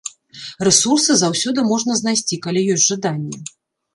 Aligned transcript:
Рэсурсы 0.67 1.17
заўсёды 1.19 1.65
можна 1.71 1.97
знайсці, 2.01 2.39
калі 2.45 2.63
ёсць 2.77 2.87
жаданне. 2.95 3.37